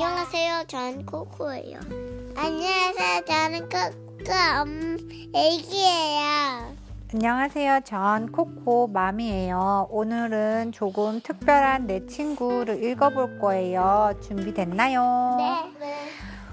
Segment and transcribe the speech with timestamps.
[0.00, 0.64] 안녕하세요.
[0.68, 1.80] 저는 코코예요.
[2.36, 3.24] 안녕하세요.
[3.26, 4.96] 저는 코코 엄
[5.34, 6.76] 애기예요.
[7.12, 7.80] 안녕하세요.
[7.84, 9.88] 전 코코 맘이에요.
[9.90, 14.12] 오늘은 조금 특별한 내 친구를 읽어볼 거예요.
[14.22, 15.34] 준비됐나요?
[15.80, 15.98] 네.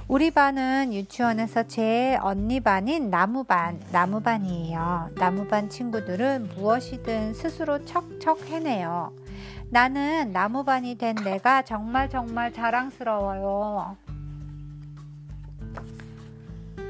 [0.07, 5.11] 우리 반은 유치원에서 제 언니 반인 나무반, 나무반이에요.
[5.19, 9.13] 나무반 친구들은 무엇이든 스스로 척척 해내요.
[9.75, 13.97] 나는 나무반이 된 내가 정말 정말 자랑스러워요.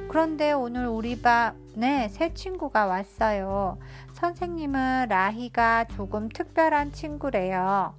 [0.07, 3.79] 그런데 오늘 우리 반에 새 친구가 왔어요.
[4.13, 7.95] 선생님은 라희가 조금 특별한 친구래요.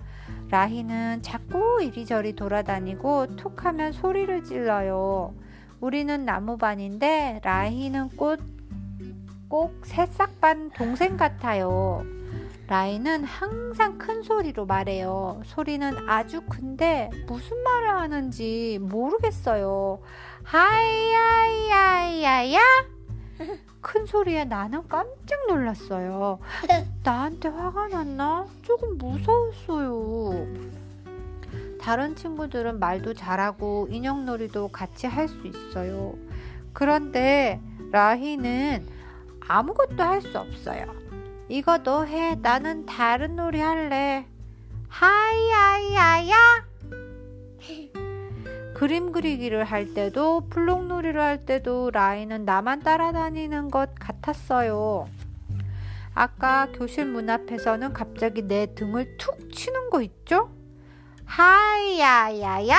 [0.51, 5.35] 라희는 자꾸 이리저리 돌아다니고 툭 하면 소리를 질러요.
[5.80, 8.38] 우리는 나무반인데 라희는 꼭,
[9.49, 12.07] 꼭 새싹반 동생 같아요.
[12.69, 15.41] 라이는 항상 큰 소리로 말해요.
[15.45, 20.01] 소리는 아주 큰데 무슨 말을 하는지 모르겠어요.
[20.43, 21.87] 하이야야야야!
[23.81, 26.41] 큰 소리에 나는 깜짝 놀랐어요.
[27.05, 28.47] 나한테 화가 났나?
[28.63, 30.47] 조금 무서웠어요.
[31.81, 36.15] 다른 친구들은 말도 잘하고 인형놀이도 같이 할 수 있어요.
[36.73, 37.61] 그런데
[37.93, 38.85] 라희는
[39.47, 41.05] 아무것도 할 수 없어요.
[41.49, 42.35] 이거 너 해.
[42.35, 44.27] 나는 다른 놀이 할래.
[44.89, 46.35] 하이야야야!
[48.75, 55.09] 그림 그리기를 할 때도 블록놀이를 할 때도 라인은 나만 따라다니는 것 같았어요.
[56.15, 60.51] 아까 교실 문 앞에서는 갑자기 내 등을 툭 치는 거 있죠?
[61.25, 62.77] 하이야야야?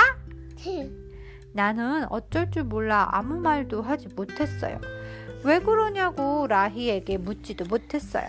[1.53, 4.79] 나는 어쩔 줄 몰라 아무 말도 하지 못했어요.
[5.43, 8.27] 왜 그러냐고 라희에게 묻지도 못했어요.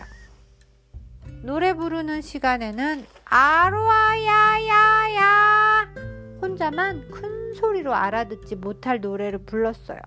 [1.42, 3.78] 노래 부르는 시간에는 아로아야야야
[6.42, 10.00] 혼자만 큰 소리로 알아듣지 못할 노래를 불렀어요.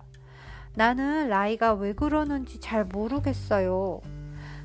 [0.75, 4.01] 나는 라이가 왜 그러는지 잘 모르겠어요.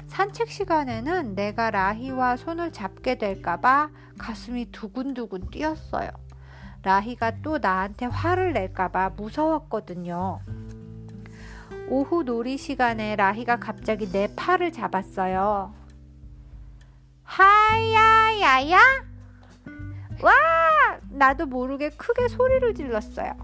[0.09, 6.10] 산책 시간에는 내가 라희와 손을 잡게 될까봐 가슴이 두근두근 뛰었어요.
[6.83, 10.41] 라희가 또 나한테 화를 낼까봐 무서웠거든요.
[11.88, 15.86] 오후 놀이 시간에 라희가 갑자기 내 팔을 잡았어요.
[17.37, 18.79] 하야야야?
[20.23, 20.33] 와!
[21.11, 23.35] 나도 모르게 크게 소리를 질렀어요.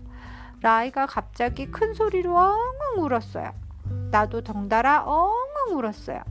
[0.63, 3.53] 라이가 갑자기 큰 소리로 엉엉 울었어요.
[4.11, 6.23] 나도 덩달아 엉엉 울었어요.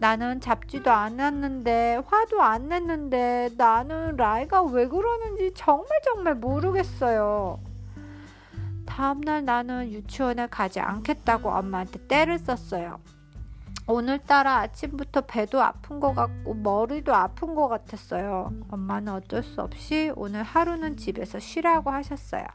[0.00, 7.58] 나는 잡지도 않았는데 화도 안 냈는데 나는 라이가 왜 그러는지 정말 정말 모르겠어요.
[8.84, 12.98] 다음날 나는 유치원에 가지 않겠다고 엄마한테 때를 썼어요.
[13.86, 18.52] 오늘따라 아침부터 배도 아픈 것 같고 머리도 아픈 것 같았어요.
[18.70, 22.46] 엄마는 어쩔 수 없이 오늘 하루는 집에서 쉬라고 하셨어요.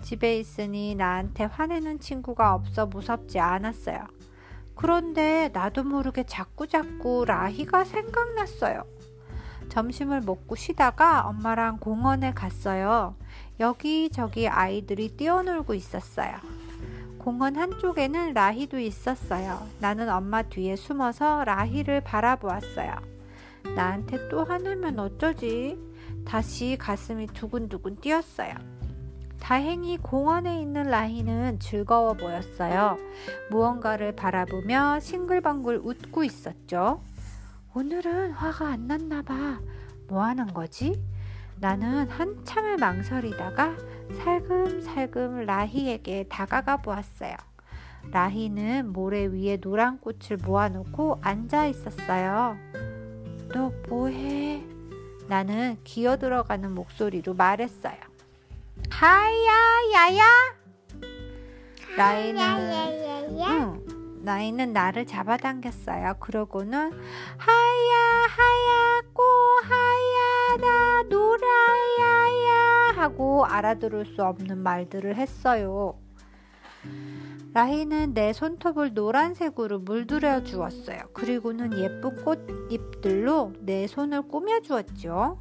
[0.00, 3.98] 집에 있으니 나한테 화내는 친구가 없어 무섭지 않았어요.
[4.74, 8.84] 그런데 나도 모르게 자꾸자꾸 라희가 생각났어요.
[9.68, 13.14] 점심을 먹고 쉬다가 엄마랑 공원에 갔어요.
[13.60, 16.55] 여기저기 아이들이 뛰어놀고 있었어요.
[17.26, 19.66] 공원 한쪽에는 라희도 있었어요.
[19.80, 22.94] 나는 엄마 뒤에 숨어서 라희를 바라보았어요.
[23.74, 25.76] 나한테 또 화내면 어쩌지?
[26.24, 28.54] 다시 가슴이 두근두근 뛰었어요.
[29.40, 32.96] 다행히 공원에 있는 라희는 즐거워 보였어요.
[33.50, 37.02] 무언가를 바라보며 싱글벙글 웃고 있었죠.
[37.74, 39.58] 오늘은 화가 안 났나 봐.
[40.06, 41.02] 뭐 하는 거지?
[41.58, 43.76] 나는 한참을 망설이다가
[44.18, 47.34] 살금살금 라희에게 다가가 보았어요.
[48.10, 52.56] 라희는 모래 위에 노란 꽃을 모아놓고 앉아 있었어요.
[53.52, 54.62] 너 뭐해?
[55.28, 57.96] 나는 기어 들어가는 목소리로 말했어요.
[58.90, 59.32] 하야,
[59.94, 60.24] 야야!
[61.96, 62.40] 라희는,
[63.48, 66.14] 응, 라희는 나를 잡아당겼어요.
[66.20, 66.92] 그러고는
[67.38, 67.75] 하야,
[73.06, 75.96] 하고 알아들을 수 없는 말들을 했어요.
[77.54, 80.98] 라희는 내 손톱을 노란색으로 물들여 주었어요.
[81.12, 85.38] 그리고는 예쁜 꽃잎들로 내 손을 꾸며 주었죠.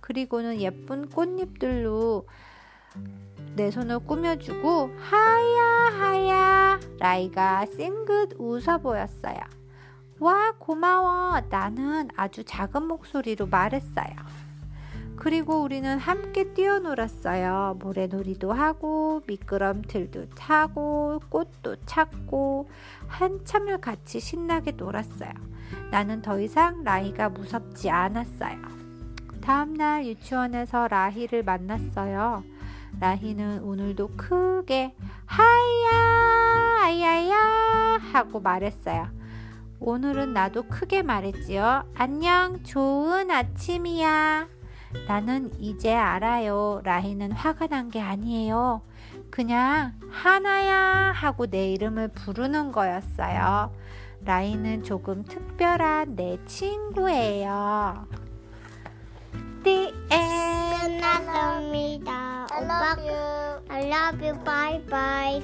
[0.00, 2.26] 그리고는 예쁜 꽃잎들로
[3.56, 9.40] 내 손을 꾸며주고 하야 하야 라이가 싱긋 웃어 보였어요.
[10.20, 14.47] 와 고마워 나는 아주 작은 목소리로 말했어요.
[15.18, 17.76] 그리고 우리는 함께 뛰어놀았어요.
[17.80, 22.70] 모래놀이도 하고 미끄럼틀도 타고 꽃도 찾고
[23.08, 25.32] 한참을 같이 신나게 놀았어요.
[25.90, 28.56] 나는 더 이상 라희가 무섭지 않았어요.
[29.40, 32.44] 다음날 유치원에서 라희를 만났어요.
[33.00, 34.94] 라희는 오늘도 크게
[35.26, 39.08] 하야 아야야 하고 말했어요.
[39.80, 41.84] 오늘은 나도 크게 말했지요.
[41.94, 44.57] 안녕, 좋은 아침이야.
[45.06, 46.80] 나는 이제 알아요.
[46.84, 48.82] 라희는 화가 난 게 아니에요.
[49.30, 53.72] 그냥 하나야 하고 내 이름을 부르는 거였어요.
[54.24, 58.06] 라희는 조금 특별한 내 친구예요.
[59.64, 60.78] The end.
[60.98, 62.46] 끝났습니다.
[62.50, 63.62] I 오빠, love you.
[63.68, 64.44] I love you.
[64.44, 65.42] Bye bye.